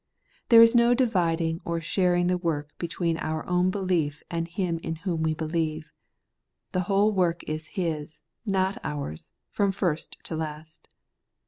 [0.49, 4.95] There is no dividing or sharing the work between our own belief and Him in
[4.95, 5.91] whom we believe.
[6.71, 10.87] The whole work is His, not ours, from first to last.